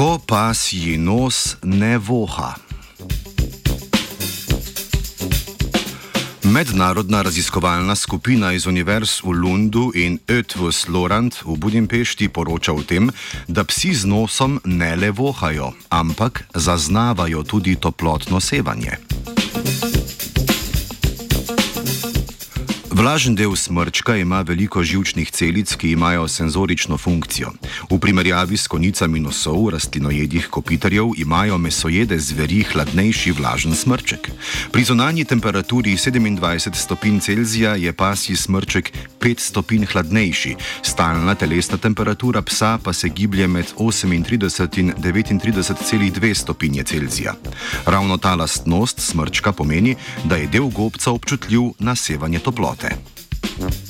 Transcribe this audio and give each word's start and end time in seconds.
Pasji 0.00 0.96
nos 0.96 1.56
ne 1.62 1.98
voha. 1.98 2.54
Mednarodna 6.42 7.22
raziskovalna 7.22 7.94
skupina 7.94 8.52
iz 8.52 8.66
univerz 8.66 9.20
v 9.24 9.32
Lundu 9.32 9.90
in 9.94 10.18
Ötvus 10.28 10.88
Lorand 10.88 11.34
v 11.44 11.56
Budimpešti 11.58 12.28
poroča 12.28 12.72
o 12.72 12.82
tem, 12.82 13.10
da 13.48 13.64
psi 13.64 13.94
z 13.94 14.08
nosom 14.08 14.60
ne 14.64 14.96
le 14.96 15.10
vohajo, 15.10 15.72
ampak 15.88 16.44
zaznavajo 16.54 17.42
tudi 17.42 17.76
toplotno 17.76 18.40
sevanje. 18.40 19.09
Vlažen 23.00 23.32
del 23.32 23.54
smrčka 23.56 24.12
ima 24.20 24.42
veliko 24.44 24.82
žilčnih 24.84 25.30
celic, 25.32 25.72
ki 25.74 25.90
imajo 25.90 26.26
senzorično 26.28 26.98
funkcijo. 27.00 27.48
V 27.90 27.96
primerjavi 27.98 28.56
s 28.56 28.68
konicami 28.68 29.20
nosov 29.24 29.70
rastlinojedih 29.72 30.48
kopitarjev 30.52 31.14
imajo 31.16 31.56
mesojede 31.58 32.18
zveri 32.18 32.60
hladnejši 32.72 33.32
vlažen 33.32 33.74
smrček. 33.74 34.28
Pri 34.72 34.84
zonanji 34.84 35.24
temperaturi 35.24 35.96
27 35.96 36.74
stopinj 36.74 37.20
Celzija 37.20 37.74
je 37.74 37.92
pasji 37.92 38.36
smrček 38.36 38.92
5 39.20 39.40
stopinj 39.40 39.86
hladnejši, 39.92 40.54
stalna 40.82 41.34
telesna 41.34 41.78
temperatura 41.78 42.42
psa 42.42 42.78
pa 42.84 42.92
se 42.92 43.08
giblje 43.08 43.46
med 43.46 43.72
38 43.78 44.12
in 44.12 44.24
39,2 45.40 46.34
stopinje 46.34 46.84
Celzija. 46.84 47.34
Ravno 47.86 48.16
ta 48.16 48.34
lastnost 48.34 49.00
smrčka 49.00 49.52
pomeni, 49.52 49.96
da 50.24 50.36
je 50.36 50.46
del 50.46 50.68
gobca 50.68 51.10
občutljiv 51.10 51.62
na 51.78 51.96
sevanje 51.96 52.38
toplote. 52.38 52.89
time. 52.90 53.89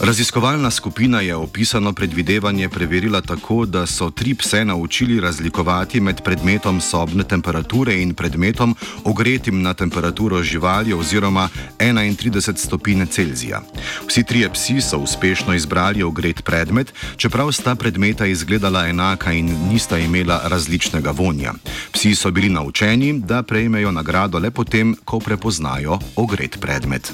Raziskovalna 0.00 0.70
skupina 0.70 1.20
je 1.20 1.36
opisano 1.36 1.92
predvidevanje 1.92 2.68
preverila 2.68 3.20
tako, 3.20 3.66
da 3.66 3.86
so 3.86 4.10
tri 4.10 4.34
pse 4.34 4.64
naučili 4.64 5.20
razlikovati 5.20 6.00
med 6.00 6.22
predmetom 6.22 6.80
sobne 6.80 7.24
temperature 7.24 8.02
in 8.02 8.14
predmetom 8.14 8.74
ogretim 9.04 9.62
na 9.62 9.74
temperaturo 9.74 10.42
živali 10.42 10.92
oziroma 10.92 11.48
31 11.78 12.56
stopinj 12.56 13.06
Celzija. 13.06 13.60
Vsi 14.08 14.24
trije 14.24 14.52
psi 14.52 14.80
so 14.80 14.98
uspešno 14.98 15.54
izbrali 15.54 16.02
ogret 16.02 16.44
predmet, 16.44 16.94
čeprav 17.16 17.52
sta 17.52 17.74
predmeta 17.74 18.26
izgledala 18.26 18.86
enaka 18.86 19.32
in 19.32 19.56
nista 19.68 19.98
imela 19.98 20.40
različnega 20.44 21.10
vonja. 21.10 21.52
Psi 21.92 22.14
so 22.14 22.30
bili 22.30 22.48
naučeni, 22.48 23.20
da 23.20 23.42
prejmejo 23.42 23.92
nagrado 23.92 24.38
le 24.38 24.50
potem, 24.50 24.96
ko 25.04 25.18
prepoznajo 25.18 25.98
ogret 26.16 26.60
predmet. 26.60 27.12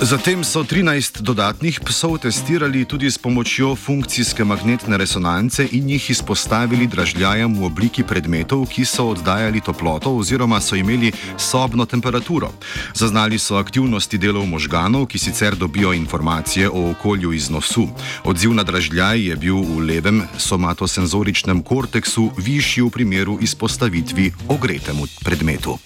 Zatem 0.00 0.40
so 0.40 0.64
13 0.64 1.20
dodatnih 1.20 1.76
psov 1.84 2.24
testirali 2.24 2.88
tudi 2.88 3.04
s 3.10 3.20
pomočjo 3.20 3.76
funkcijske 3.76 4.44
magnetne 4.44 4.96
resonance 4.96 5.60
in 5.72 5.90
jih 5.92 6.10
izpostavili 6.10 6.86
dražljajem 6.86 7.52
v 7.60 7.64
obliki 7.68 8.00
predmetov, 8.02 8.64
ki 8.72 8.84
so 8.88 9.12
oddajali 9.12 9.60
toploto 9.60 10.16
oziroma 10.16 10.60
so 10.60 10.72
imeli 10.72 11.12
sobno 11.36 11.84
temperaturo. 11.84 12.48
Zaznali 12.96 13.38
so 13.38 13.60
aktivnosti 13.60 14.18
delov 14.18 14.48
možganov, 14.48 15.04
ki 15.06 15.18
sicer 15.18 15.52
dobijo 15.52 15.92
informacije 15.92 16.70
o 16.70 16.90
okolju 16.90 17.32
iz 17.32 17.50
nosu. 17.50 17.88
Odziv 18.24 18.56
na 18.56 18.64
dražljaj 18.64 19.28
je 19.28 19.36
bil 19.36 19.60
v 19.60 19.84
levem 19.84 20.24
somatosenzoričnem 20.38 21.60
korteksu 21.62 22.30
višji 22.40 22.88
v 22.88 22.90
primeru 22.90 23.38
izpostavitvi 23.40 24.32
ogretemu 24.48 25.04
predmetu. 25.24 25.76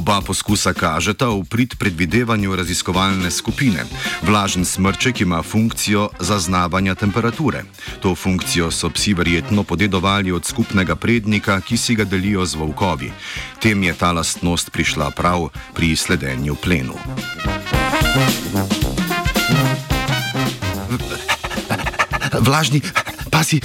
Oba 0.00 0.24
poskusa 0.24 0.72
kažeta 0.72 1.28
v 1.28 1.44
prid 1.44 1.76
predvidevanju 1.76 2.56
raziskovalne 2.56 3.28
skupine. 3.28 3.84
Vlažen 4.24 4.64
smrček 4.64 5.20
ima 5.20 5.44
funkcijo 5.44 6.08
zaznavanja 6.16 6.96
temperature. 6.96 7.68
To 8.00 8.16
funkcijo 8.16 8.72
so 8.72 8.88
psi 8.88 9.12
verjetno 9.12 9.60
podedovali 9.60 10.32
od 10.32 10.40
skupnega 10.40 10.96
prednika, 10.96 11.60
ki 11.60 11.76
si 11.76 11.92
ga 12.00 12.08
delijo 12.08 12.48
z 12.48 12.56
volkovi. 12.56 13.12
Tem 13.60 13.76
je 13.76 13.92
ta 13.92 14.16
lastnost 14.16 14.72
prišla 14.72 15.12
prav 15.12 15.52
pri 15.76 15.92
sledenju 15.92 16.56
plenu. 16.56 16.96
Vlažni, 22.40 22.80
pasi, 23.28 23.60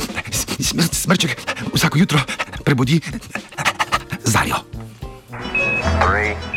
smrček 0.92 1.40
vsako 1.72 1.96
jutro 1.98 2.20
prebudi 2.68 3.00
zarjo. 4.28 4.85
Three, 6.06 6.55